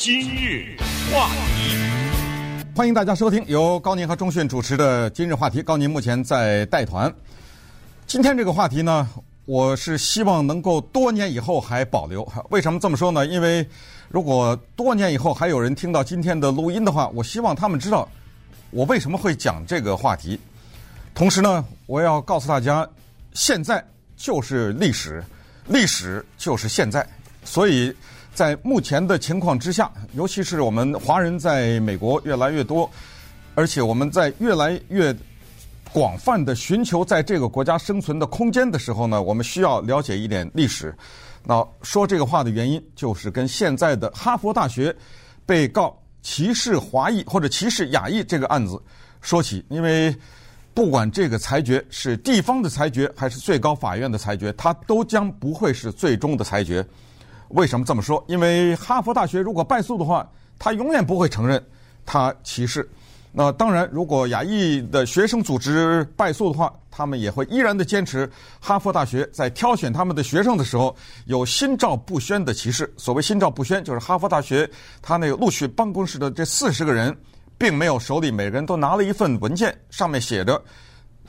[0.00, 0.76] 今日
[1.12, 1.74] 话题，
[2.72, 5.60] 欢迎大家收听由高宁和钟迅主持的今日话题。
[5.60, 7.12] 高宁目前在带团。
[8.06, 9.08] 今天这个话题呢，
[9.44, 12.22] 我是希望能够多年以后还保留。
[12.50, 13.26] 为什么这么说呢？
[13.26, 13.68] 因为
[14.08, 18.08] 如果多年以后还有人听到今天的录音的话，我希望他们知道
[18.70, 20.38] 我为什么会讲这个话题。
[21.12, 22.88] 同时呢，我要告诉大家，
[23.32, 23.84] 现在
[24.16, 25.24] 就是历史，
[25.66, 27.04] 历史就是现在，
[27.42, 27.92] 所以。
[28.38, 32.88] 在目前的情况之下，尤其是我们华人在美国越来越多，
[33.56, 35.12] 而且我们在越来越
[35.92, 40.94] 广泛的寻求在这个国家生存的空间的时候呢，我们需要了解一点历史。
[41.42, 44.94] 那说这个话的原因，就是跟现在的哈佛大学
[45.44, 48.80] 被告歧视华裔或者歧视亚裔这个案子
[49.20, 49.64] 说起。
[49.68, 50.14] 因为
[50.72, 56.86] 不管这个裁决是地方的裁决还是最高法院的裁决，它都将不会是最终的裁决。
[57.48, 58.22] 为什么这么说？
[58.28, 61.64] 因为哈佛大学如果败诉的话，他永远不会承认
[62.04, 62.88] 他歧视。
[63.30, 72.92] 那当然，如果亚裔的学生组织败诉的话，他们也会依然的坚持哈佛大学在挑选他们的学生的时候有心照不宣的歧视。
[72.96, 74.68] 所谓心照不宣，就是哈佛大学
[75.02, 77.16] 他那个录取办公室的这四十个人，
[77.58, 80.60] 并没有手里每个人都拿了一份文件，上面写着。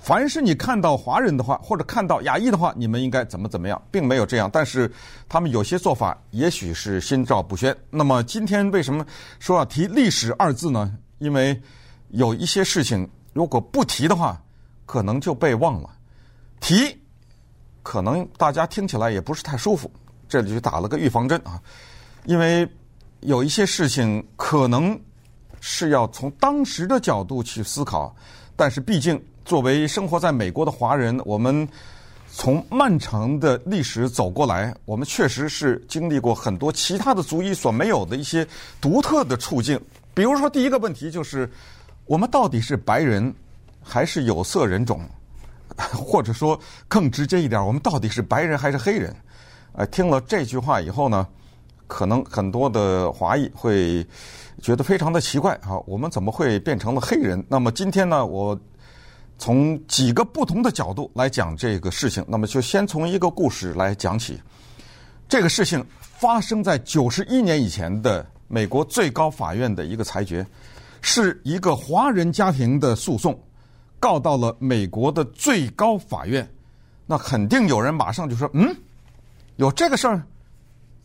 [0.02, 4.50] 凡是你看到华人的话，或者看到亚裔的话，你们应该怎么怎么样，并没有这样。
[4.52, 4.91] 但是
[5.28, 7.75] 他们有些做法也许是心照不宣。
[7.91, 9.06] 那么今天为什么
[9.39, 10.97] 说要提历史二字呢？
[11.19, 11.61] 因为
[12.08, 14.41] 有一些事情如果不提的话，
[14.86, 15.89] 可能就被忘了；
[16.61, 16.97] 提，
[17.84, 19.91] 可能大家听起来也不是太舒服。
[20.30, 21.61] 这里就打了个预防针啊，
[22.23, 22.67] 因为
[23.19, 25.00] 有一些事情可能
[25.59, 28.16] 是要从当时的角度去思考，
[28.56, 29.22] 但是毕竟。
[29.50, 31.67] 作为生活在美国的华人，我们
[32.28, 38.47] 从漫长的历史走过来，我们确实是经历过很多其他的族裔所没有的一些
[38.80, 39.81] 独特的处境。
[40.14, 41.50] 比如说，第一个问题就是，
[42.06, 43.33] 我们到底是白人
[43.81, 45.02] 还是有色人种？
[45.97, 49.16] 或者说更直接一点，我们到底是白人还是黑人？
[49.74, 51.28] 呃，听了这句话以后呢，
[51.88, 54.06] 可能很多的华裔会
[54.62, 57.44] 觉得非常的奇怪啊，我们怎么会变成了黑人？
[57.50, 58.56] 那么今天呢，我。
[59.39, 64.39] 从几个不同的角度来讲这个事情，那么就先从一个故事来讲起。
[65.29, 70.45] 这个事情发生在九十一年以前的美国最高法院的一个裁决，
[71.01, 73.39] 是一个华人家庭的诉讼，
[73.97, 76.47] 告到了美国的最高法院。
[77.06, 78.75] 那肯定有人马上就说：“嗯，
[79.56, 80.21] 有这个事儿，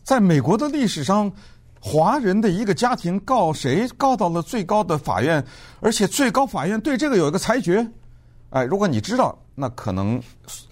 [0.03, 1.31] 在美国的历史上，
[1.79, 5.43] 华人的一个家庭告谁告到了最高的法院，
[5.79, 7.87] 而且最高法院对这个有一个裁决。”
[8.51, 10.21] 哎，如果你知道，那可能，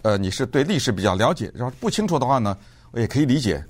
[0.03, 1.51] 呃，你是对历史比较了解。
[1.53, 2.57] 然后不清楚的话呢，
[2.91, 3.63] 我也可以理解，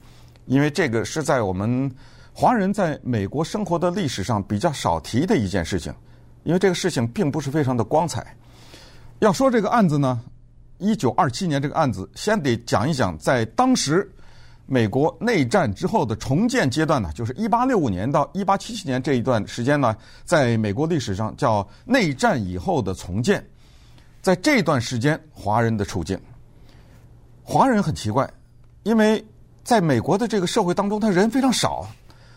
[0.46, 1.92] 因为这个是在我们
[2.32, 5.94] 华人在美国生活的历史上比较少提的一件事情，
[6.44, 8.36] 因为这个事情并不是非常的光彩。
[9.20, 10.22] 要说这个案子呢，
[10.78, 14.08] 一九二七年这个案子，先得讲一讲，在当时
[14.66, 23.44] 美国内战之后的重建阶段呢，就是一八六五年到一八七七年这一段时间呢，在美国历史上叫内战以后的重建。
[24.24, 26.18] 在这段时间，华人的处境，
[27.44, 28.28] 华人很奇怪，
[28.84, 29.24] 因为
[29.66, 31.86] 在美国的这个社会当中，他人非常少，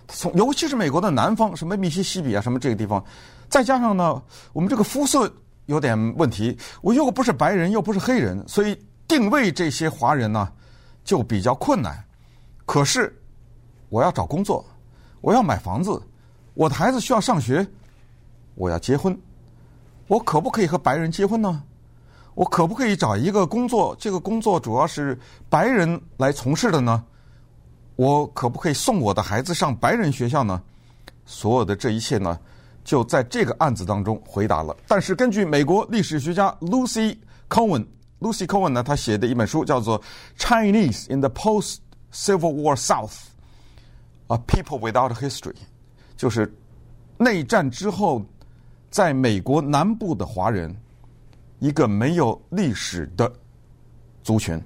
[0.09, 3.03] 从尤其是美国的南方，什么密西西比啊，什么这个地方，
[3.49, 4.21] 再加上呢，
[4.53, 5.33] 我们这个肤色
[5.67, 8.77] 有点问题，我又不是白人，又不是黑人，所以
[9.07, 10.53] 定位这些华人呢
[11.05, 12.03] 就比较困难。
[12.65, 13.17] 可是
[13.91, 14.65] 我要找工作，
[15.21, 16.03] 我要买房子，
[16.55, 17.65] 我的孩子需要上学，
[18.57, 19.17] 我要结婚，
[20.09, 21.63] 我可不可以和白人结婚呢？
[22.37, 23.97] 我可不可以找一个工作？
[23.99, 27.03] 这个工作主要是白人来从事的呢？
[27.97, 30.63] 我可不可以送我的孩子上白人学校呢？
[31.25, 32.39] 所有的这一切呢，
[32.85, 34.77] 就在这个案子当中回答了。
[34.87, 37.17] 但是根据美国历史学家 Lucy
[37.49, 39.99] Cohen，Lucy Cohen 呢，他写的一本书叫做
[40.39, 43.15] 《Chinese in the Post-Civil War South:
[44.27, 45.55] A People Without History》，
[46.19, 46.55] 就是
[47.17, 48.23] 内战之后
[48.91, 50.77] 在美国南部的华人。
[51.59, 53.33] 一个没有历史的
[54.23, 54.61] 族群，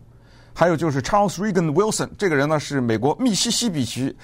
[0.52, 4.14] 还有就是 Charles Regan Wilson 这个人呢，是美国密西西比区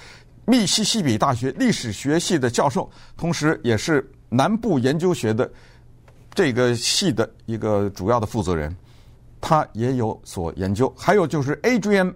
[0.45, 5.49] 密西西比大学历史学系的教授，同时也是南部研究学的
[6.33, 8.75] 这个系的一个主要的负责人，
[9.39, 10.93] 他也有所研究。
[10.97, 12.13] 还有就是 Adrian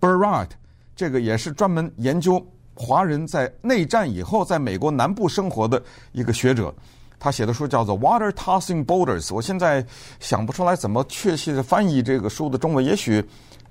[0.00, 0.48] Berard，
[0.94, 2.44] 这个也是专门研究
[2.74, 5.82] 华人在内战以后在美国南部生活的
[6.12, 6.74] 一个学者。
[7.20, 9.86] 他写的书叫做《Water Tossing Boulders》，我现在
[10.18, 13.22] 想不出来怎么确切的翻译这个书的中文，也许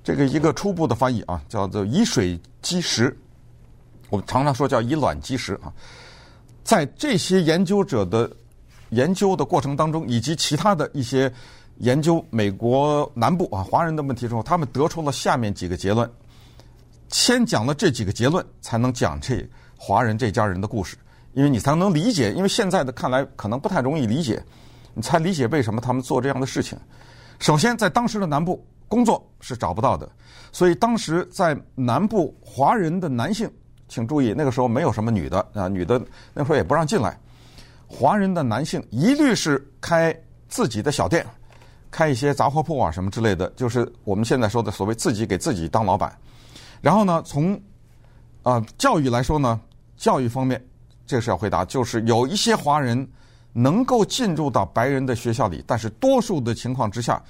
[0.04, 3.14] 这个一个初步的翻译啊，叫做“以水击石”。
[4.08, 5.72] 我们常常说叫以卵击石啊。
[6.62, 8.30] 在这些研究者的
[8.90, 11.32] 研究的过程当中，以及其他的一些
[11.78, 16.08] 研究美国南部啊华人的问题之后，他们得出了下面几个结论。
[17.08, 19.44] 先讲了这几个结论，才能讲这
[19.76, 20.96] 华人这家人的故事，
[21.32, 22.32] 因为你才能理解。
[22.32, 24.42] 因为现在的看来可能不太容易理解，
[24.94, 26.78] 你才理解为什么他们做这样的事情。
[27.38, 30.10] 首先，在当时的南部工作是找不到的，
[30.52, 33.50] 所以当时在南部华人的男性，
[33.88, 36.00] 请注意，那个时候没有什么女的啊，女的
[36.34, 37.18] 那时候也不让进来。
[37.86, 40.14] 华人的男性一律是开
[40.48, 41.26] 自己的小店，
[41.90, 46.16] 开一些杂货铺啊什么之类的，就是我们现在说的所谓自己给自己当老板。
[46.80, 47.60] 然后呢，从
[48.42, 49.60] 啊、教育来说呢，
[49.96, 50.64] 教育方面，
[51.10, 53.04] 这是要回答，就是有一些华人
[53.52, 57.20] 能够进入到白人的学校里，但是多数的情况之下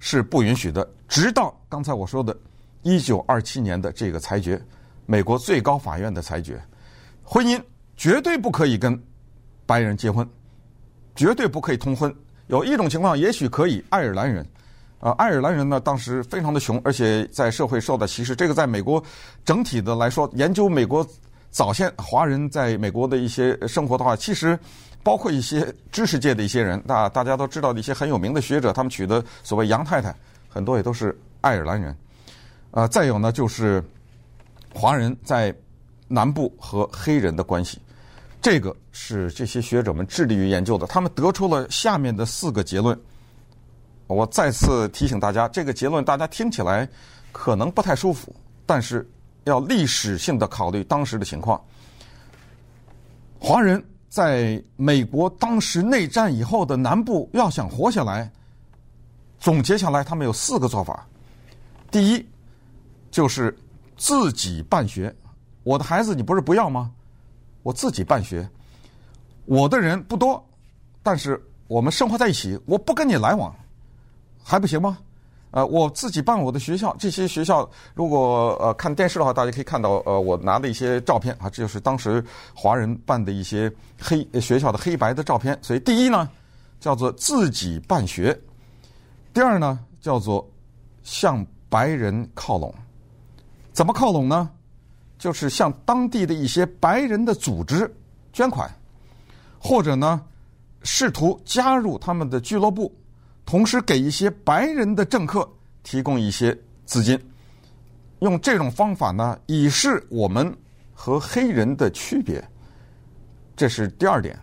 [0.00, 0.86] 是不允许的。
[1.08, 2.36] 直到刚才我说的，
[2.82, 4.60] 一九二七年的这个裁决，
[5.06, 6.62] 美国最高法院的裁决，
[7.22, 7.58] 婚姻
[7.96, 9.02] 绝对不可以跟
[9.64, 10.28] 白人结婚，
[11.16, 12.14] 绝对不可以通婚。
[12.48, 14.46] 有一种情况也许可以，爱尔兰人。
[14.98, 18.36] 啊，爱尔兰人呢，当时非常的穷，而且在社会受到歧视。
[18.36, 19.02] 这个在美国
[19.42, 21.04] 整体的来说，研究美国
[21.52, 24.58] 早先华人在美国的一些生活的话，其实
[25.02, 30.12] 包括一些知识界的一些人，大大家都知道的一些很有名的学者，他们娶的所谓洋太太，
[30.48, 31.94] 很多也都是爱尔兰人。
[32.70, 33.84] 啊，再有呢，就是
[34.72, 35.54] 华人在
[36.08, 37.78] 南部和黑人的关系，
[38.40, 40.86] 这个是这些学者们致力于研究的。
[40.86, 42.98] 他们得出了下面的四个结论。
[44.06, 46.88] 我再次提醒大家，这个结论大家听起来
[47.30, 48.34] 可能不太舒服，
[48.64, 49.06] 但是
[49.44, 51.60] 要历史性的考虑当时的情况。
[53.38, 58.30] 华人在美国当时内战以后的南部要想活下来，
[59.40, 61.06] 总结下来他们有四个做法。
[61.90, 62.26] 第一，
[63.10, 63.56] 就是
[63.96, 65.14] 自己办学。
[65.64, 66.92] 我的孩子你不是不要吗？
[67.62, 68.48] 我自己办学。
[69.44, 70.44] 我的人不多，
[71.02, 73.54] 但是我们生活在一起，我不跟你来往。
[74.44, 74.98] 还不行吗？
[75.52, 83.70] 呃，我自己办我的学校，这些学校如果呃看电视的话，大家可以看到，呃，我拿的一些照片啊，这就是当时华人办的一些
[84.00, 85.56] 黑学校的黑白的照片。
[85.60, 86.28] 所以第一呢，
[86.80, 88.34] 叫做自己办学；
[89.34, 90.50] 第二呢，叫做
[91.02, 92.74] 向白人靠拢。
[93.74, 94.50] 怎么靠拢呢？
[95.18, 97.94] 就是向当地的一些白人的组织
[98.32, 98.74] 捐款，
[99.60, 100.20] 或者呢，
[100.82, 102.90] 试图加入他们的俱乐部。
[103.44, 105.48] 同时给一些白人的政客
[105.82, 107.20] 提供一些资金，
[108.20, 110.54] 用这种方法呢，以示我们
[110.94, 112.42] 和黑人的区别。
[113.54, 114.38] 这是第二点，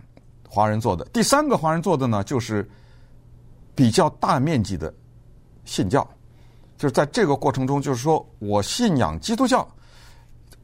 [0.48, 1.04] 华人做的。
[1.06, 2.68] 第三个华人做的呢，就是
[3.74, 4.92] 比较大面积的
[5.64, 6.08] 信教，
[6.78, 9.66] 就是在这个过程中，就是说我信仰基督教，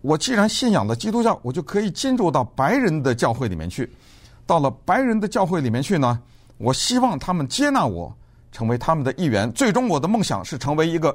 [0.02, 3.90] 我既然信仰了基督教，我就可以进入到白人的教会里面去。
[4.46, 6.22] 到了白人的教会里面去呢，
[6.58, 8.16] 我希望他们接纳我。
[8.56, 11.14] 成为他们的一员，最终我的梦想是成为一个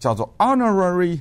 [0.00, 1.20] 叫做 honorary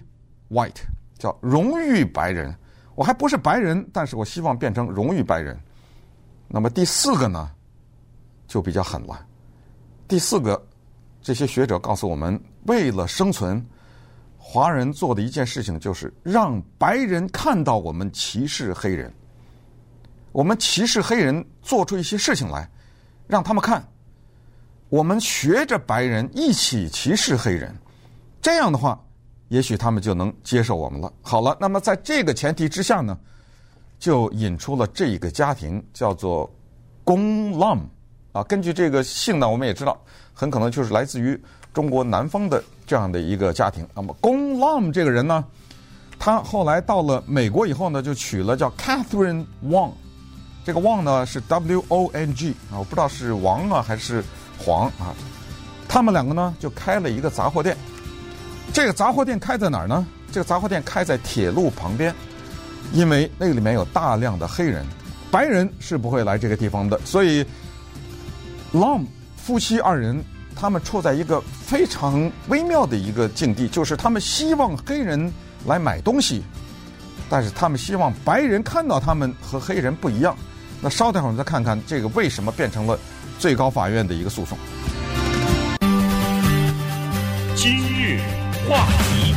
[0.50, 0.82] white，
[1.20, 2.52] 叫荣誉白人。
[2.96, 5.56] 我还不是白人，但是我希望变成荣誉白人。
[6.48, 7.52] 那么第四个呢，
[8.48, 9.24] 就比较狠了。
[10.08, 10.60] 第四个，
[11.22, 13.64] 这些学者告诉我们，为了生存，
[14.40, 19.14] 华人做的一件事情就是让白人看到我们歧视黑人，
[20.32, 22.68] 我们歧视黑人，做出一些事情来，
[23.28, 23.88] 让他们看。
[24.96, 27.76] 我们学着白人一起歧视黑人，
[28.42, 28.98] 这样的话，
[29.50, 31.12] 也许他们就能接受我们了。
[31.22, 33.18] 好了，那么在这个前提之下呢，
[34.00, 36.50] 就引出了这一个家庭，叫做
[37.04, 37.78] 龚浪
[38.32, 38.42] 啊。
[38.44, 40.02] 根据这个姓呢，我们也知道，
[40.34, 41.38] 很可能就是来自于
[41.74, 43.86] 中国南方的这样的一个家庭。
[43.94, 45.44] 那么龚浪这个人呢，
[46.18, 49.92] 他后来到了美国以后呢，就娶了叫 Catherine Wang
[50.64, 54.24] 这个 Wang 呢是 W O N G 啊，我不知道是王啊还是。
[54.58, 55.14] 黄啊，
[55.88, 57.76] 他们两个呢就开了一个杂货店。
[58.74, 60.06] 这个杂货店开在哪儿呢？
[60.32, 62.14] 这个杂货店开在铁路旁边，
[62.92, 64.86] 因为那个里面有大量的黑人，
[65.32, 67.00] 白人是不会来这个地方的。
[67.06, 67.46] 所以
[68.74, 69.06] ，Long
[69.38, 70.22] 夫妻二人
[70.56, 75.32] 他们处在一个非常微妙的一个境地，就是他们希望黑人
[75.66, 76.44] 来买东西，
[77.30, 80.36] 但是他们希望白人看到他们和黑人不一样。
[80.82, 83.00] 那稍等会儿我们再看看这个为什么变成了。
[83.40, 84.58] 最高法院的一个诉讼。
[87.56, 88.20] 今日
[88.68, 89.36] 话题：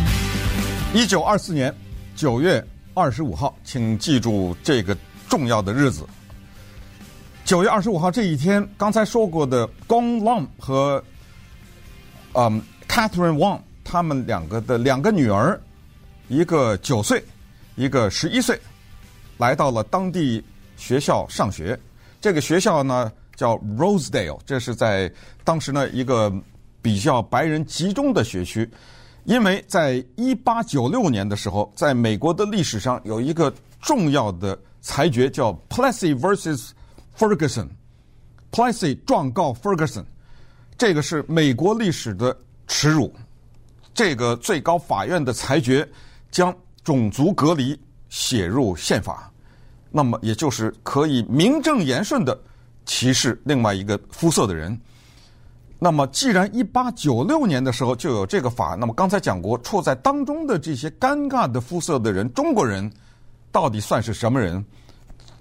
[0.95, 1.75] 一九二四年
[2.15, 2.65] 九月
[2.95, 4.97] 二十五号，请记住这个
[5.29, 6.07] 重要的日子。
[7.45, 11.03] 九月二十五号这一天，刚才说过的龚浪和
[12.35, 15.59] 嗯、um, Catherine Wang 他们两个的两个女儿，
[16.29, 17.25] 一个九岁，
[17.75, 18.61] 一个十一岁，
[19.39, 20.45] 来到了当地
[20.77, 21.79] 学校上学。
[22.21, 25.11] 这个学校呢叫 Rosedale，这是在
[25.45, 26.33] 当时呢一个
[26.83, 28.69] 比较白人集中的学区。
[29.25, 36.71] 因为在一八九六年的时候，在美国的历史上有一个重要的裁决叫 Plessy vs
[37.17, 40.05] Ferguson，Plessy 状告 Ferguson，
[40.77, 43.15] 这个是美国历史的耻辱。
[43.95, 45.89] 这个最高法院的裁决
[46.31, 46.53] 将
[46.83, 47.79] 种族隔离
[48.09, 49.31] 写入宪法，
[49.91, 52.41] 那么也就是可以名正言顺的
[52.89, 54.77] 歧视另外一个肤色的人。
[55.79, 62.91] 那么，既然一八九六年的时候就有这个法，那么刚才讲过，处在当中的这些尴尬的肤色的人，中国人
[63.53, 64.65] 到底算是什么人？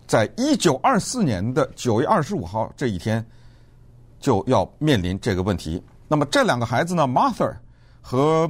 [0.06, 3.26] 在一九二四年的九月二十五号这一天，
[4.20, 5.82] 就要面临这个问题。
[6.08, 7.52] 那么这两个孩子呢，Martha
[8.00, 8.48] 和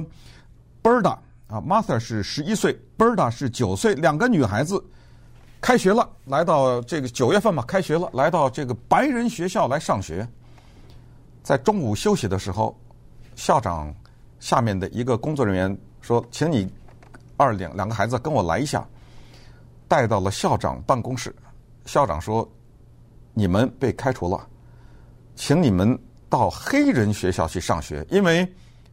[0.82, 4.84] Berta 啊，Martha 是十一岁，Berta 是九岁，两个女孩子
[5.60, 10.26] 开学了，来到这个九月份嘛，开学了，来到这个白人学校来上学。
[11.42, 12.78] 在中午休息的时候，
[13.34, 13.94] 校长
[14.38, 16.70] 下面的一个工作人员说：“请你
[17.36, 18.86] 二两两个孩子跟我来一下。”
[19.88, 21.34] 带到了校长办公室。
[21.86, 22.46] 校长说
[23.32, 24.46] ：“你们被开除了，
[25.34, 25.98] 请你们
[26.28, 28.46] 到黑人学校去上学，因为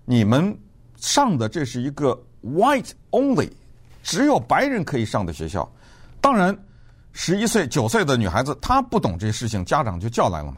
[0.05, 0.57] 你们
[0.95, 3.51] 上的这是一个 white only，
[4.01, 5.69] 只有白人可以上的学校。
[6.25, 6.58] 当然，
[7.12, 10.58] 十一岁、九岁的女孩子她不懂这些事情，家长就叫来了嘛。”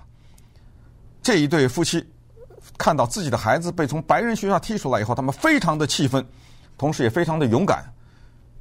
[1.22, 2.02] 这一对夫妻
[2.78, 6.26] 看到自己的孩子被从白人学校踢出来以后，他们非常的气愤，
[6.78, 7.84] 同时也非常的勇敢，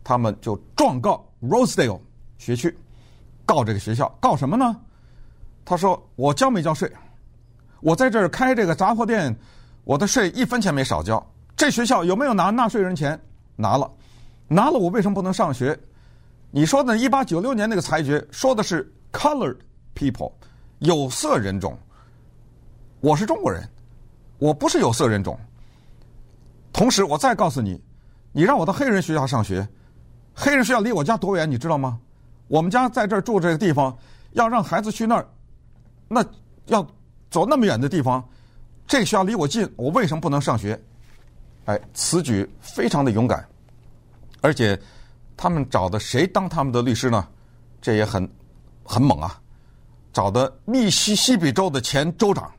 [0.03, 2.01] 他们就状告 Rosedale
[2.39, 2.77] 学区，
[3.45, 4.75] 告这个学校，告什么呢？
[5.65, 6.93] 他说：“我交没交税？
[7.79, 9.33] 我在这儿开这个杂货店，
[9.85, 11.25] 我的税一分钱没少交。
[11.55, 13.17] 这学校有没有拿纳税人钱？
[13.55, 13.89] 拿了，
[14.49, 15.79] 拿了，我为什么不能上学？
[16.57, 19.59] 你说的，一八九六年那个裁决说的是 colored
[19.95, 20.33] people，
[20.79, 21.79] 有色人种。”
[23.01, 23.63] 我是中国人，
[24.39, 25.39] 我不是有色人种。
[26.73, 27.79] 同时，我再告诉你，
[28.33, 29.69] 你让我到黑人学校上学，
[30.33, 32.01] 黑人学校离我家多远，你知道吗？
[32.49, 33.95] 我们家在这儿住这个地方，
[34.33, 35.29] 要让孩子去那儿，
[36.09, 36.25] 那
[36.69, 36.83] 要
[37.31, 38.27] 走那么远的地方。
[38.87, 40.83] 这个学校离我近，我为什么不能上学？
[41.67, 43.47] 哎，此举非常的勇敢，
[44.41, 44.81] 而且
[45.37, 47.29] 他们找的谁当他们的律师呢？
[47.81, 48.29] 这也很
[48.83, 49.41] 很猛啊！
[50.13, 52.51] 找的密西西比州的前州长。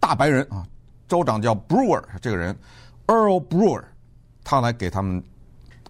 [0.00, 0.66] 大白人啊，
[1.06, 2.56] 州长叫 Brewer，这个人
[3.06, 3.84] Earl Brewer，
[4.42, 5.22] 他来给他们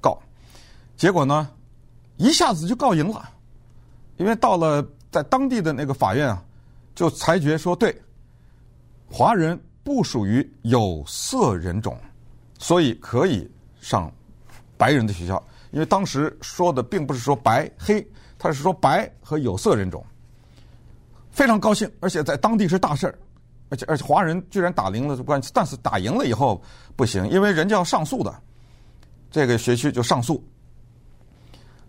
[0.00, 0.20] 告，
[0.96, 1.48] 结果呢，
[2.16, 3.30] 一下子就告赢了，
[4.16, 6.44] 因为到了在当地的那个法院啊，
[6.94, 7.96] 就裁决说，对，
[9.10, 11.96] 华人不属于有色人种，
[12.58, 13.50] 所以可以
[13.80, 14.12] 上
[14.76, 18.06] 白人的学校，因为当时说的并不是说白黑，
[18.38, 20.04] 他是说白和有色人种，
[21.30, 23.18] 非常高兴，而且在当地是大事儿。
[23.72, 26.60] 而且而且华人居然打赢了这官司，但是打赢了以后
[26.96, 28.34] 不行，因为人家要上诉的，
[29.30, 30.44] 这个学区就上诉，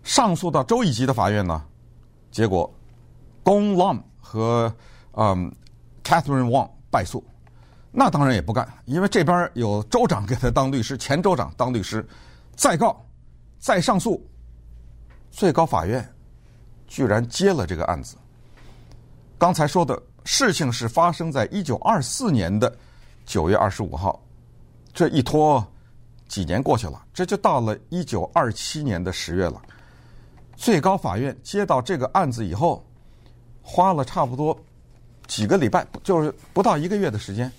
[0.04, 1.60] 上诉到州一级的法院呢，
[2.30, 2.72] 结果
[3.42, 4.72] 龚朗和
[5.16, 5.52] 嗯
[6.04, 7.24] Catherine Wong 败诉，
[7.90, 12.06] 那当然也不干，因为这边有州长给他当律师，前州长当律师，
[12.54, 13.04] 再告
[13.62, 14.20] 再上诉，
[15.30, 16.06] 最高法院
[16.88, 18.16] 居然接了这个案子，
[19.38, 20.02] 刚才说的。
[20.24, 22.72] 事情是发生在一九二四年的
[23.26, 24.22] 九月二十五号，
[24.92, 25.66] 这一拖
[26.28, 29.60] 几年过去了，这就到了一九二七年的十月了。
[30.54, 32.86] 最高法院接到这个案子以后，
[33.62, 34.56] 花了差不多
[35.26, 37.50] 几个礼拜，就是不到一个月的时间，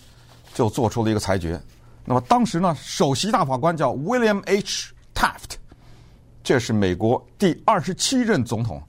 [0.54, 1.62] 就做出了一个裁决。
[2.06, 4.94] 那么当时呢，首席大法官叫 William H.
[5.14, 5.58] Taft，
[6.44, 8.82] 这是美国第二十七任总统。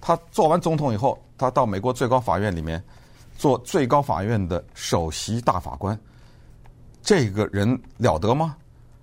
[0.00, 2.82] 他做完总统以后，他到美国最高法院里面。
[3.36, 5.96] 做最高法院的首席大法官，
[7.00, 8.56] 这个人了得吗？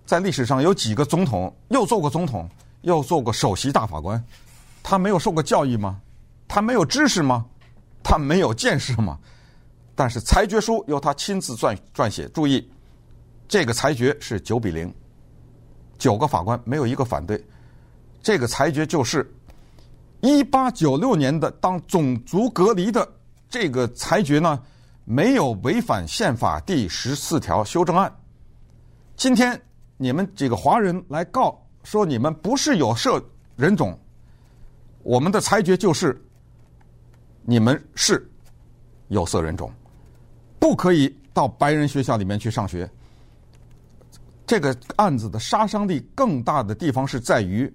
[0.05, 2.45] 在历史上有几个总统又做过总统，
[2.81, 4.21] 又做过首席大法官？
[4.83, 6.01] 他没有受过教育吗？
[6.49, 7.45] 他没有知识吗？
[8.03, 9.17] 他没有见识吗？
[9.95, 12.27] 但是裁决书由他亲自撰撰写。
[12.33, 12.69] 注意，
[13.47, 14.93] 这个裁决是九比零，
[15.97, 17.41] 九个法官没有一个反对。
[18.25, 19.31] 这个裁决就是
[20.21, 23.07] 一八九六年的当种族隔离的。
[23.47, 24.59] 这个裁决呢，
[25.03, 28.11] 没有违反宪法第十四条修正案。
[29.15, 29.61] 今天
[29.95, 33.23] 你们几个华人来告说你们不是有色
[33.55, 33.95] 人种，
[35.03, 36.19] 我们的裁决就是
[37.43, 38.27] 你们是
[39.09, 39.71] 有色人种，
[40.57, 42.89] 不可以到白人学校里面去上学。
[44.47, 47.71] 这个案子的杀伤力更大的地方是在于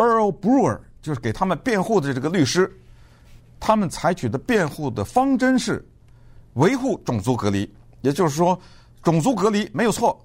[0.00, 2.74] Earl Brewer 就是给他们辩护的这个律师，
[3.60, 5.86] 他们采取的辩护的方针是
[6.54, 8.58] 维护种族隔离，也就是说，
[9.02, 10.18] 种族隔离没有错。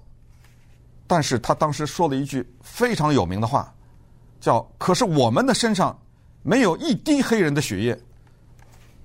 [1.06, 3.70] 但是他当时说了一句非常有名的话，
[4.40, 5.96] 叫“可是我们的身上
[6.42, 8.00] 没有一滴黑人的血液，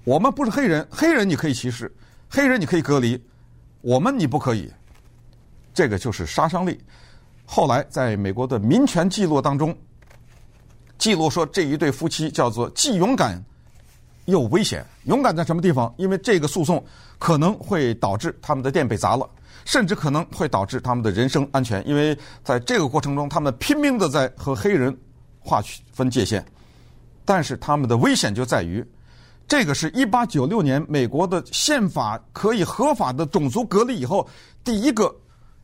[0.06, 1.94] 我们不是黑人，黑人你可以歧视，
[2.30, 3.22] 黑人你可以隔离，
[3.82, 4.72] 我们你不可以。”
[5.76, 6.80] 这个就是杀伤力。
[7.46, 9.78] 后来在美国的民权记录当中，
[11.02, 13.44] 记录说这一对夫妻叫做既勇敢
[14.26, 14.86] 又危险。
[15.06, 15.92] 勇敢在什么地方？
[15.98, 16.82] 因为这个诉讼
[17.18, 19.28] 可能会导致他们的店被砸了。
[19.64, 24.96] 甚至可能会导致他们的人身安全，因为在这个过程中，他们拼命的在和黑人
[25.40, 26.44] 划分界限。
[27.26, 28.84] 但是他们的危险就在于，
[29.48, 34.28] 这个是一八九六年美国的宪法可以合法的种族隔离以后，
[34.64, 35.16] 第一个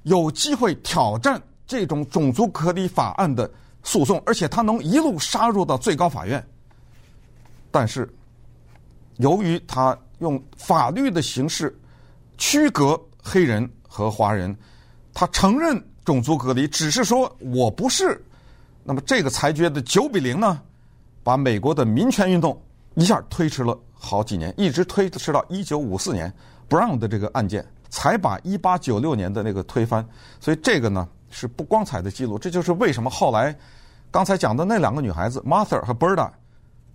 [0.03, 3.50] 有机会挑战这种种族隔离法案的
[3.88, 6.46] 诉讼，而且他能一路杀入到最高法院。
[7.72, 8.08] 但是，
[9.17, 11.75] 由于他用法律的形式
[12.38, 13.67] 区隔黑人。
[13.89, 14.56] 和华人，
[15.12, 18.24] 他承认种族隔离，只是说我不是。
[18.84, 20.62] 那么这个裁决的九比零呢，
[21.24, 22.62] 把美国的民权运动
[22.94, 26.32] 一下推迟了好几年，一直推迟到一九五四年
[26.70, 30.08] ，Brown 的这个案件才把一八九六年的那个推翻。
[30.39, 32.38] 所以这个呢是不光彩的记录。
[32.38, 33.58] 这就是为什么后来
[34.11, 36.29] 刚才讲的那两个女孩子 Martha 和 Berta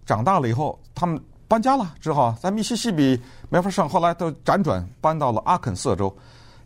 [0.05, 6.15] 长大了以后，他们搬家了，只好在密西西比没法上，后来都辗转搬到了阿肯色州。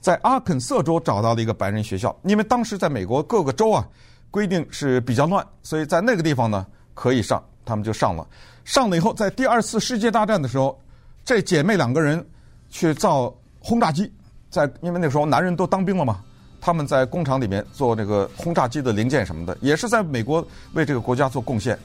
[0.00, 3.86] 在阿肯色州找到了一个白人学校，因为当时在美国各个州啊
[4.30, 8.24] 规定是比较乱，所以在那个地方呢可以上，他们就上了。
[8.64, 10.78] 上了以后，在第二次世界大战的时候，
[11.24, 12.24] 这姐妹两个人
[12.70, 14.12] 去造轰炸机，
[14.48, 16.20] 在因为那时候男人都当兵了嘛，
[16.60, 21.78] 他们在工厂里面做这个轰炸机的零件什么的，也是在美国为这个国家做贡献，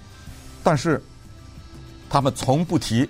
[0.64, 1.02] 但是
[2.10, 3.08] 他们从不提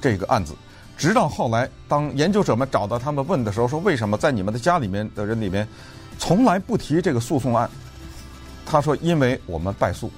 [0.00, 0.54] 这个案子。
[0.96, 5.68] 直到后来，当研究者们找到他们问的时候，说：“为什么在你们的家里面的人里面，
[6.18, 7.68] 从来不提这个诉讼案？”
[8.64, 10.10] 他说：“因为我们败诉。”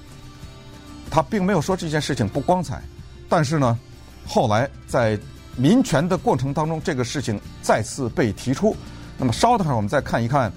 [1.11, 2.81] 他并没有说这件事情不光彩，
[3.27, 3.77] 但是呢，
[4.25, 5.19] 后来在
[5.57, 8.73] 民权的过程当中，这个事情再次被提出。
[9.17, 10.49] 那么稍等会儿，我们再看一看，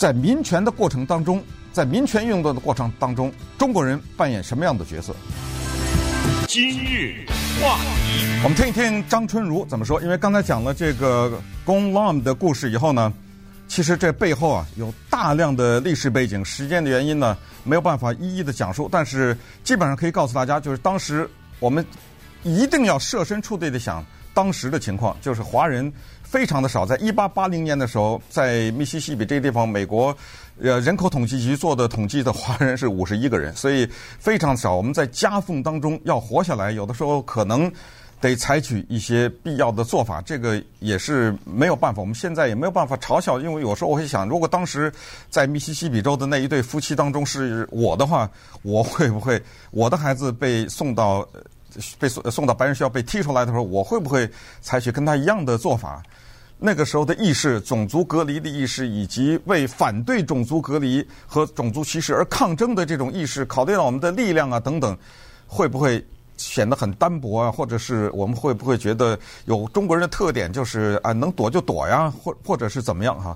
[0.00, 5.14] 在民权的过程当中，在民权运动的过程当中，中国人扮演什么样的角色？
[6.48, 7.26] 今日
[7.60, 10.00] 话题，我们听一听张春如怎么说。
[10.00, 11.30] 因为刚才讲了这个
[11.66, 13.12] Gong Lam 的故事以后呢，
[13.68, 18.88] 其实这背后啊有大量的历史背景，时间的原因呢没有办法一一的讲述。
[18.90, 21.84] 但是基本上可以告诉大家，就是当时我们
[22.42, 24.02] 一定要设身处地的想
[24.34, 26.86] 当时的情况，就是华人非常的少。
[26.86, 30.16] 在一八八零年的时候，在密西西比这个地方，美国。
[30.62, 33.88] 呃，人口统计局做的统计的华人是 五十一个人，所以
[34.18, 34.74] 非常少。
[34.74, 37.72] 我们在夹缝当中要活下来，有的时候可能
[38.20, 42.02] 得采取一些必要的做法，这个也是没有办法。
[42.02, 44.92] 我们现在也没有办法嘲笑，因为有时候我会想，如果当时
[45.30, 51.26] 在密西西比州的那一对夫妻当中是我的话，我会不会我的孩子被送到
[51.98, 54.28] 被送送到白人学校被踢出来的时候，我会不会
[54.60, 56.02] 采取跟他一样的做法？
[56.62, 64.94] 那个时候的意识，种族隔离的意识，以及为反对种族隔离和种族歧视而抗争的这种意识，考虑到我们的力量啊等等，
[65.46, 66.04] 会不会
[66.36, 67.50] 显得很单薄啊？
[67.50, 73.34] 或者是我们会不会觉得有中国人的特点，就是啊能躲就躲呀，或或者是怎么样哈？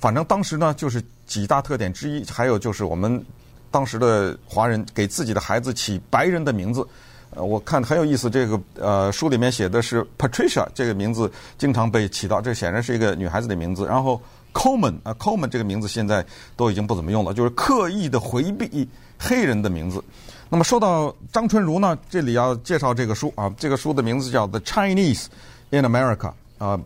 [0.00, 3.22] 反正当时呢，就是几大特点之一，还有就是我们
[3.70, 6.88] 当时的华人给自己的孩子起白人的名字。
[7.34, 13.86] 呃，我看很有意思，这个呃书里面写的是 Patricia 这个名字经常被起到，这显然是一个女孩子的名字。
[13.86, 14.20] 然后
[14.52, 16.24] Coleman 啊 Coleman 这个名字现在
[16.56, 18.86] 都已经不怎么用了，就是刻意的回避
[19.18, 20.02] 黑人的名字。
[20.50, 25.28] 那么说到张春如呢，这里要介绍这个书啊，这个书的名字叫 The Chinese
[25.70, 26.78] in America 啊，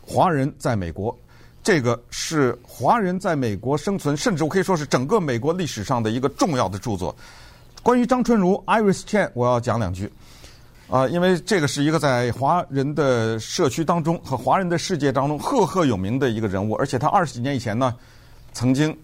[0.00, 1.14] 华人在美国，
[1.62, 7.14] 这个是华人在美国生存，甚至我可以说是整个美国历史上的一个重要的著作。
[7.82, 10.08] 关于张春如 Iris Chan，我要讲两句，
[10.88, 17.92] 啊，因为这个是一个在华人的社区当中和华人的世界当中赫赫有名的一个人物，而且他二十几年以前呢，
[18.52, 18.96] 曾经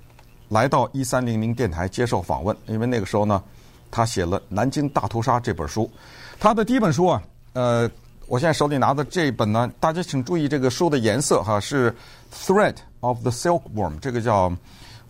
[0.48, 3.42] 来到一三零零电台接受访问，因为那个时候呢，
[3.90, 5.90] 他写了《南京大屠杀》这本书，
[6.38, 7.20] 他的第一本书啊，
[7.54, 7.90] 呃，
[8.28, 11.90] 我现在手里拿的这本呢，大家请注意这个书的颜色哈，是
[12.32, 14.52] 《Thread of the Silkworm》，这个叫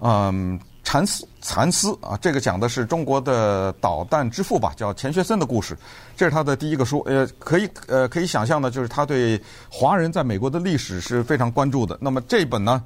[0.00, 0.58] 嗯。
[0.88, 5.76] 蚕丝，蚕丝啊，这个讲的是中国的导弹之父吧，叫钱学森的故事。
[6.16, 11.98] 这是他的第一个书，呃，可以呃可以想象的，就是他对华人在美国的历史是非常关注的。
[12.00, 12.82] 那么这本呢，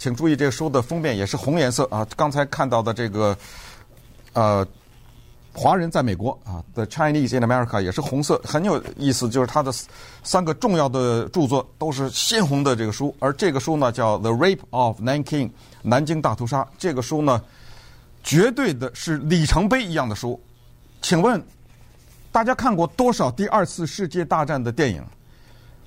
[0.00, 2.04] 请注意这个书的封面也是红颜色啊。
[2.16, 3.38] 刚才看到的这个
[4.32, 4.66] 呃
[5.56, 9.28] 华人在美国啊，The Chinese in America 也是红色，很有意思。
[9.28, 9.72] 就是他的
[10.24, 15.48] 三个重要的著作都是鲜红的这个书，而这个书呢叫《The Rape of Nanking》
[15.80, 16.66] 南京大屠杀。
[16.76, 17.40] 这个书呢，
[18.24, 20.40] 绝对的是里程碑一样的书。
[21.00, 21.40] 请问
[22.32, 25.00] 大家看过多少第二次世界大战的电影？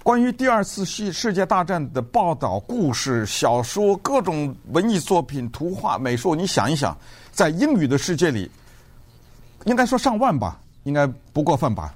[0.01, 6.97] 关于第二次世世界大战的报道、故事、小说、各种文艺作品、图画、美术，你想一想，
[7.33, 8.49] 在英语的世界里。
[9.67, 11.93] 应该说上万吧，应该不过分吧。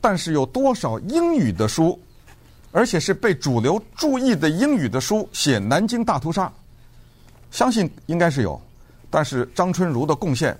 [0.00, 2.00] 但是有多少英语的书，
[2.70, 6.50] 而且是被主流注意的英语的书写南京大屠杀？
[7.50, 8.60] 相信应该是有。
[9.10, 10.56] 但是张春如的贡献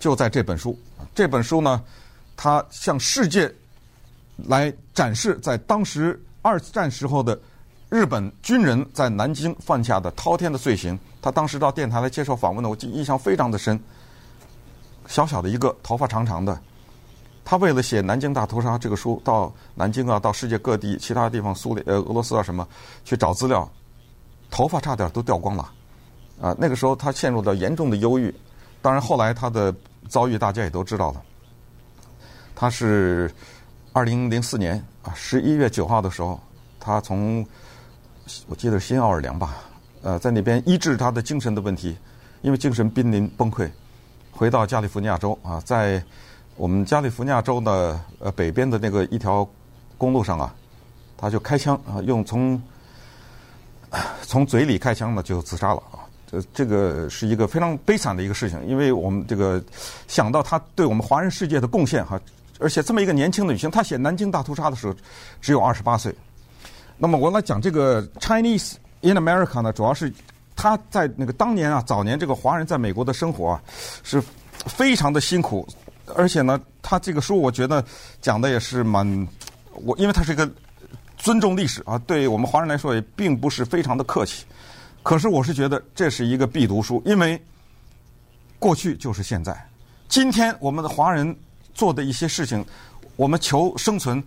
[0.00, 0.76] 就在这本书。
[1.14, 1.82] 这本书呢，
[2.36, 3.52] 他向世界
[4.36, 7.38] 来展示在当时二战时候的
[7.90, 10.98] 日本军人在南京犯下的滔天的罪行。
[11.20, 13.78] 他当时到电台来接受访问的，我记印象非常的深。
[15.08, 16.56] 小小的一个，头发长长的，
[17.44, 22.68] 他为了写《南京大屠杀》这个书，到南京啊，到世界各地其他地方，苏联、呃、俄罗斯啊什么，
[23.06, 23.68] 去找资料，
[24.50, 25.72] 头发差点都掉光了，
[26.40, 28.32] 啊，那个时候他陷入到严重的忧郁。
[28.82, 29.74] 当然后来他的
[30.08, 31.22] 遭遇大家也都知道了。
[32.54, 33.32] 他是
[33.94, 36.38] 二零零四年啊十一月九号的时候，
[36.78, 37.44] 他从
[38.46, 39.56] 我记得新奥尔良吧，
[40.02, 41.96] 呃，在那边医治他的精神的问题，
[42.42, 43.70] 因为精神濒临崩溃。
[44.38, 46.00] 回到加利福尼亚州啊，在
[46.54, 49.44] 我们加利福尼亚州的呃北边的那个一条
[49.98, 50.54] 公路上啊，
[51.16, 52.62] 他就开枪啊，用从
[54.22, 56.06] 从嘴里开枪呢就自杀了啊。
[56.30, 59.60] 这这个是一个非常悲惨的一个事情，因为我们这个
[60.06, 62.20] 想到他对我们华人世界的贡献哈，
[62.60, 64.94] 而且这么一个年轻的女性，她写南京大屠杀的时候
[65.40, 66.14] 只有二十八岁。
[66.96, 70.12] 那么我来讲这个 Chinese in America 呢，主要是。
[70.58, 73.62] 他在那个当年啊，早年这个华人在美国的生活啊，
[74.02, 74.20] 是
[74.66, 75.64] 非常的辛苦，
[76.16, 77.82] 而且呢，他这个书我觉得
[78.20, 79.06] 讲的也是蛮，
[79.72, 80.50] 我因为他是一个
[81.16, 84.44] 尊重历史啊，对我们华人来说也并不是非常的客气。
[85.04, 87.40] 可是我是觉得这是一个必读书，因为
[88.58, 89.56] 过去就是现在，
[90.08, 91.34] 今天我们的华人
[91.72, 92.66] 做的一些事情，
[93.14, 94.20] 我们求生存，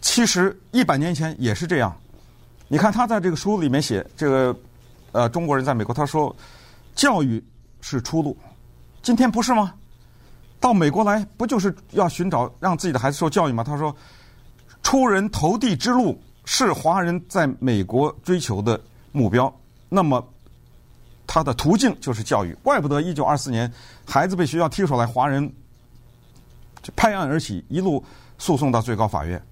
[0.00, 1.94] 其实一百年前也是这样。
[2.68, 4.56] 你看他在这个书里面写这个。
[5.12, 6.34] 呃，中国人在美国，他说，
[6.94, 7.42] 教育
[7.80, 8.36] 是出路。
[9.02, 9.74] 今天不是吗？
[10.58, 13.62] 到美国来，不就是要寻找让自己的孩子受教育吗？
[13.62, 13.94] 他说，
[14.82, 19.52] 出人头地之路是华人在美国追求的目标。
[19.88, 20.26] 那么，
[21.26, 22.54] 他的途径就是教育。
[22.62, 23.70] 怪不得一九二四年
[24.06, 25.52] 孩子被学校踢出来，华人
[26.82, 28.02] 就拍案而起，一路
[28.38, 29.42] 诉讼到最高法院。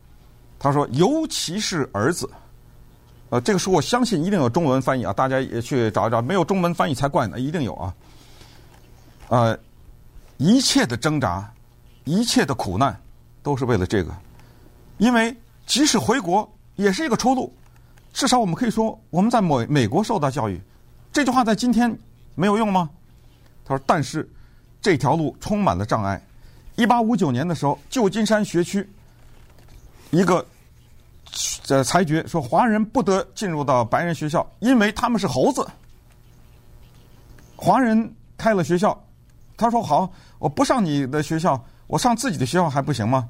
[0.59, 2.31] 他说，尤其是儿子。
[3.31, 7.95] 呃，这个书我相信一定有中文翻译啊，大家也去找一找，没有中文翻译才怪呢，一定有啊。
[9.29, 9.57] 呃，
[10.37, 11.49] 一切的挣扎，
[12.05, 13.01] 一切的苦难，
[13.41, 14.13] 都是为了这个，
[14.99, 17.55] 因为即使回国也是一个出路，
[18.13, 20.61] 至少我们可以说我们在美美国受到教育，
[21.13, 21.97] 这句话在今天
[22.35, 22.91] 没有用吗？
[23.65, 24.29] 他说，但是
[24.83, 26.21] 这条路充满了障碍。
[26.75, 28.85] 一八五九年的时候，旧金山学区
[30.11, 30.45] 一个。
[31.63, 35.67] 这裁决说，华人不得进入到白人学校，因为他们是猴子。
[37.57, 38.99] 华人开了学校，
[39.57, 43.29] 他说好，我不上你的学校，我上自己的学校还不行吗？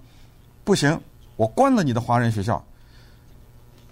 [0.65, 0.99] 不行，
[1.37, 2.65] 我关了你的华人学校。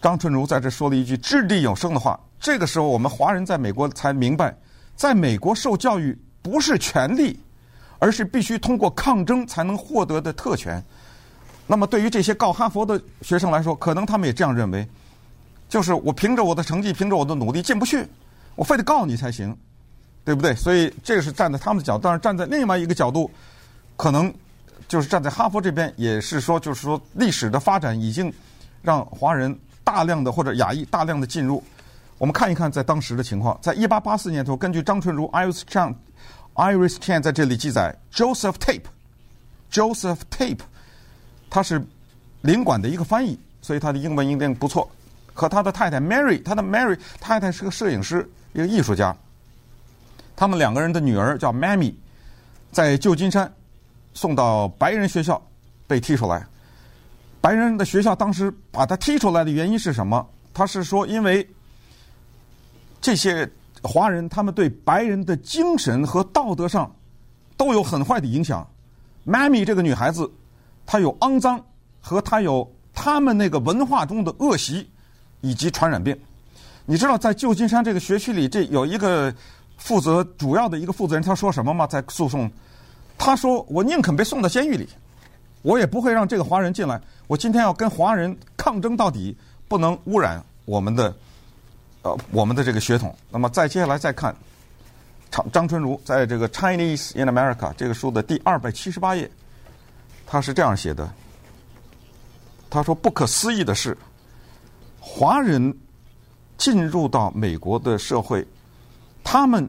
[0.01, 2.19] 张春如在这说了一句掷地有声的话。
[2.41, 4.57] 这个时候，我们华人在美国才明白，
[4.95, 7.39] 在美国受教育不是权利，
[7.99, 10.81] 而是必须通过抗争才能获得的特权。
[11.71, 14.89] 那么，对于这些告哈佛的学生来说，可能他们也这样认为，
[15.69, 18.09] 就是我凭着我的成绩，凭着我的努力进不去，
[18.57, 19.55] 我非得告你才行，
[20.25, 20.55] 对不对？
[20.55, 23.31] 所以这个是站在他们的角度，但是站在另外一个角度，
[23.99, 24.33] 可能
[24.89, 28.33] 就是站在哈佛这边，也是说，就是说历史的发展已经
[28.81, 29.55] 让华人
[29.85, 31.63] 大量的或者亚裔大量的进入。
[32.17, 35.95] 我们看一看在当时的情况，在一八八四年的时候，根据张春如 Iris Chan
[36.55, 40.61] Iris Chan 在这里记载，Joseph Tape，Joseph Tape。
[41.51, 41.83] 他是
[42.43, 44.89] 领馆的一个翻译，所以他的英文一定不错。
[45.33, 49.17] 和他的太太 Mary，他的 Mary 太太是个摄影师，一个艺术家。
[50.35, 51.95] 他们两个人的女儿叫 Mammy，
[52.73, 53.53] 在旧金山
[54.15, 55.41] 送到白人学校
[55.87, 56.45] 被踢出来。
[57.41, 60.29] 白人的学校当时把他踢出来的原因是什么？
[60.53, 61.49] 他是说，因为
[63.01, 63.49] 这些
[63.81, 66.93] 华人他们对白人的精神和道德上
[67.57, 68.69] 都有很坏的影响。
[69.25, 70.29] Mammy 这个女孩子。
[70.91, 71.63] 他有肮脏，
[72.01, 74.89] 和他有他们那个文化中的恶习，
[75.43, 76.19] 以及传染病。
[76.87, 79.31] 你知道，在旧金山这个学区里，这有一个
[79.77, 81.87] 负责主要的一个负责人，他说什么吗？
[81.87, 82.51] 在诉讼，
[83.19, 84.89] 他说：“我宁肯被送到监狱里，
[85.61, 86.99] 我也不会让这个华人进来。
[87.27, 89.37] 我今天要跟华人抗争到底，
[89.69, 91.15] 不能污染我们的
[92.01, 94.35] 呃我们的这个血统。”那么再接下来再看
[95.31, 99.31] 张张春如在这个《Chinese in America》这个书的第二百七十八页，
[100.31, 101.11] 他是这样写的
[102.69, 103.97] ：“他说不可思议的是，
[105.01, 105.75] 华人
[106.59, 108.47] 进入到美国的社会，
[109.25, 109.69] 他们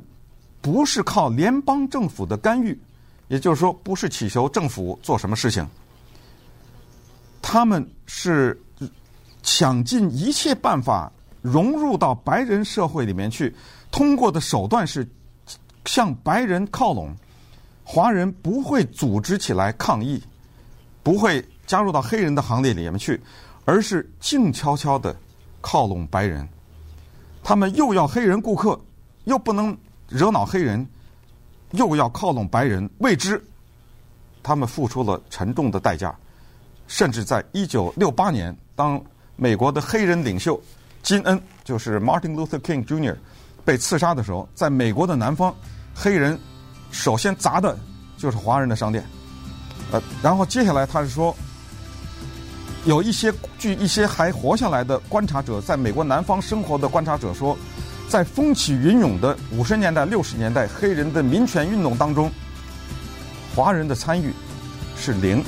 [0.61, 2.77] 不是靠联邦政府的干预。”
[3.29, 5.63] 也就是说，不是祈求政府做什么事情，
[7.43, 8.59] 他们是
[9.43, 11.11] 想尽一切办法
[11.43, 13.55] 融入到白人社会里面去，
[13.91, 15.07] 通过的手段是
[15.85, 17.15] 向白人靠拢。
[17.83, 20.19] 华人不会组织起来抗议，
[21.03, 23.19] 不会加入到黑人的行列里面去，
[23.65, 25.15] 而是静悄悄的
[25.61, 26.47] 靠拢白人。
[27.43, 28.79] 他们又要黑人顾客，
[29.25, 30.87] 又不能惹恼黑人。
[31.73, 33.39] 又要靠拢白人，为之，
[34.41, 36.15] 他们付出了沉重的代价。
[36.87, 38.99] 甚至在一九六八年，当
[39.35, 40.59] 美国的黑人领袖
[41.03, 43.15] 金恩，就是 Martin Luther King Jr.
[43.63, 45.53] 被刺杀的时候，在美国的南方，
[45.93, 46.39] 黑人
[46.89, 47.77] 首先砸的
[48.17, 49.05] 就是华人的商店。
[49.91, 51.35] 呃，然后接下来他是说，
[52.85, 57.57] 有一些据一些还活下来的观察者，在美国南方生活的观察者说。
[58.09, 62.31] 在风起云涌的五十年代、六十年代黑人的民权运动当中，
[63.55, 64.33] 华人的参与
[64.97, 65.43] 是零。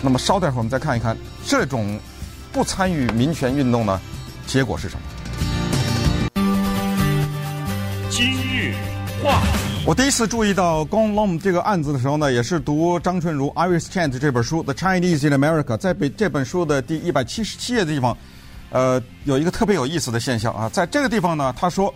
[0.00, 1.98] 那么稍待会儿我们再看一看这种
[2.52, 4.00] 不参与民权运动呢，
[4.46, 5.02] 结果是什么？
[8.08, 8.76] 今日
[9.20, 9.55] 话题，
[9.86, 18.16] 我第一次注意到 Gong Lum 这个案子的时候呢，也是读张春如 Iris Chant 这本书《The Chinese in America》在被这本书的第一百七十七页的地方。
[18.70, 21.94] 呃，有一个特别有意思的现象啊，在这个地方呢，他说，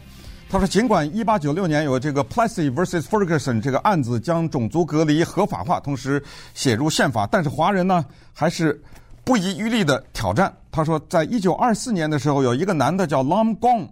[0.49, 6.23] 他说，尽管一八九六年有这个 Plessy vs Ferguson 这个案子将种族隔离合法化，同时
[6.55, 8.81] 写入宪法，但是华人呢还是
[9.25, 10.55] 不遗余力的挑战。
[10.71, 13.89] 他说，在一九二四年的时候，有一个男的叫 Lum Gong，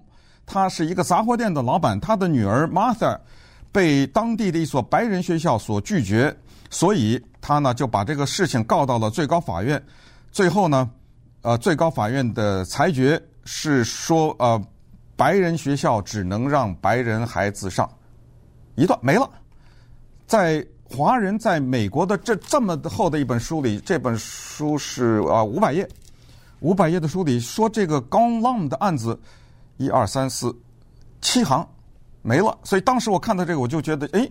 [0.47, 3.19] 他是一个杂货店的老板，他的女儿 Martha
[3.73, 6.37] 被当地的一所白人学校所拒绝，
[6.71, 9.83] 所以他呢就把这个事情告到了最高法院，
[10.33, 10.91] 最后呢。
[11.43, 14.61] 呃，最高法院的裁决是说，呃，
[15.15, 17.89] 白人学校只能让白人孩子上，
[18.75, 19.31] 一段没了。
[20.27, 25.89] 在华人在美国的这这么厚的一本书里，这本书是啊五百页，
[26.59, 29.19] 五百页的书里说这个 Gong 的案子，
[29.77, 30.55] 一二三四
[31.21, 31.67] 七行
[32.23, 32.57] 没了。
[32.65, 34.29] 所以当时我看到这个，我就觉得，哎，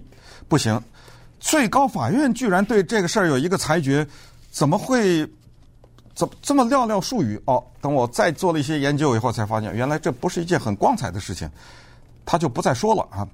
[0.47, 0.82] 不行，
[1.39, 4.08] 最高法院居然对这个事儿有一个裁决，
[4.52, 5.28] 怎么会？
[6.15, 7.39] 怎么这么寥寥数语？
[7.45, 11.47] 哦，等我再做了一些研究以后，才发现原来这不是一件很光彩的事情，
[12.26, 13.28] 他就不再说了啊。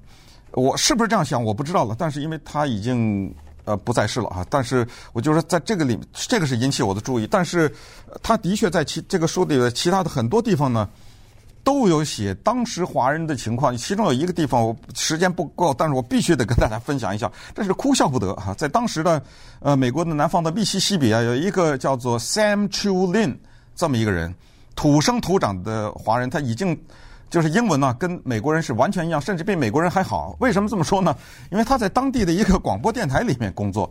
[0.50, 1.42] 我是不是这样想？
[1.42, 1.96] 我不知道了。
[1.98, 4.44] 但是因为他已经呃不在世了啊。
[4.50, 7.26] 但是我就说在这个里，这个是引起我的注意。
[7.26, 7.74] 但是
[8.22, 10.86] 他的确在其这个书里的其他的很多地方呢。
[11.64, 18.52] 都有写当时华人的情况，其中有一个地方我时间不够，但是我必须得跟大家分享一下，这是哭笑不得哈。
[18.52, 19.20] 在当时的
[19.60, 23.34] 呃美国的南方的密西西比啊，有一个叫做 Sam Chu Lin
[23.74, 24.32] 这么一个人，
[24.76, 26.78] 土生土长的华人，他已经
[27.30, 30.36] 就是英文呢、跟美国人是完全一样，甚至比美国人还好。
[30.40, 31.16] 为什么这么说呢？
[31.50, 33.90] 因为他在当地的一个广播电台里面工作，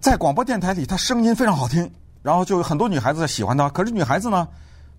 [0.00, 1.90] 在广播电台里他声音非常好听，
[2.22, 3.68] 然后就有很多女孩子喜欢他。
[3.68, 4.48] 可是女孩子呢？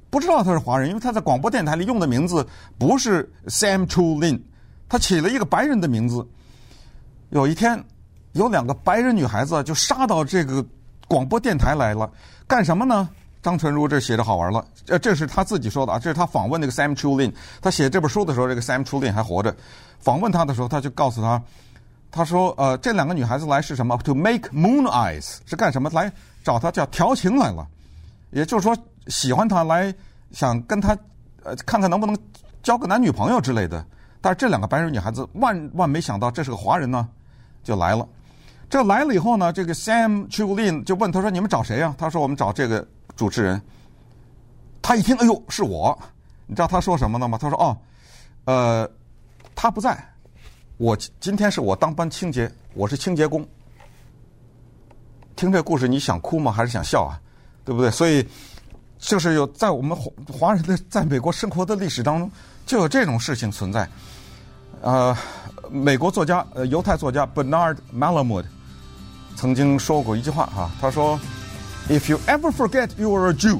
[0.10, 4.40] 不知道他是华人，因为他在广播电台里用的名字不是 Sam Chu Lin，
[4.88, 6.26] 他起了一个白人的名字。
[7.30, 7.84] 有一天，
[8.32, 10.66] 有两个白人女孩子就杀到这个
[11.10, 12.10] 广播电台来了，
[12.48, 13.10] 干什么呢？
[13.44, 17.34] 张纯如这写着好玩了，呃，这是他自己说的啊，这是他访问那个 Sam Chu Lin。
[17.62, 19.56] 他写这本书的时候，这个 Sam Chu Lin 还活着。
[20.00, 21.42] 访问他的时候，他就告诉他，
[22.12, 25.90] 他说：“呃，这两个女孩子来是什么？To make moon eyes 是干什么？
[25.92, 26.12] 来
[26.44, 27.68] 找他叫调情来了。”
[28.32, 28.76] 也就是说。
[29.08, 29.94] 喜欢他来
[30.32, 30.98] 想跟他
[31.44, 32.18] 呃看看能不能
[32.62, 33.86] 交个男女朋友之类的，
[34.20, 37.08] 但是这两个白人女孩子万万没想到这是个华人呢，
[37.64, 38.08] 就来了。
[38.70, 43.62] 这来了以后呢，这个 Sam Chu Lin 就问他说：“你们找谁呀？”他说：“我们找这个主持人。”
[44.84, 45.98] 他一听，哎呦，是我！
[46.46, 47.38] 你知道他说什么呢吗？
[47.38, 47.78] 他说：“哦，
[48.44, 48.90] 呃，
[49.56, 49.98] 他不在，
[50.76, 53.48] 我今天是我当班清洁，我是清洁工。”
[55.38, 56.52] 听这故事，你想哭吗？
[56.52, 57.16] 还是想笑啊？
[57.64, 57.90] 对不对？
[57.90, 58.28] 所以。
[59.00, 62.32] 就是有在我们华华人的在美国生活的历史当中，
[62.66, 63.88] 就有这种事情存在。
[64.82, 65.16] 呃，
[65.72, 68.46] 美国作家呃犹太作家 Bernard Malamud
[69.36, 71.20] 曾经说过一句话哈，他说
[71.90, 73.60] ：“If you ever forget you are a Jew，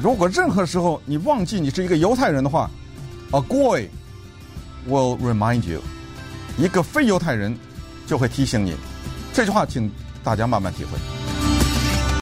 [0.00, 2.70] 如果任何时候你忘记你是一个犹太人的话
[3.32, 3.88] ，a Goy
[4.88, 5.80] will remind you，
[6.56, 7.56] 一个非犹太人
[8.06, 8.76] 就会提醒你。
[9.32, 9.90] 这句话，请
[10.22, 11.19] 大家慢慢体会。